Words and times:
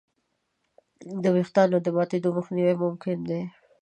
د 1.23 1.25
وېښتیانو 1.35 1.77
د 1.83 1.87
ماتېدو 1.95 2.29
مخنیوی 2.37 2.75
ممکن 2.83 3.17
دی. 3.29 3.41